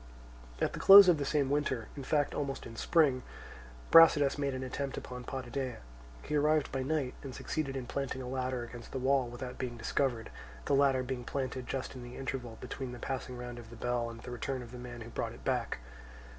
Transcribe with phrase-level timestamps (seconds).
[0.59, 3.21] At the close of the same winter, in fact almost in spring,
[3.91, 5.77] Brasidas made an attempt upon Potidæa.
[6.23, 9.77] He arrived by night, and succeeded in planting a ladder against the wall without being
[9.77, 10.31] discovered,
[10.65, 14.09] the ladder being planted just in the interval between the passing round of the bell
[14.09, 15.77] and the return of the man who brought it back.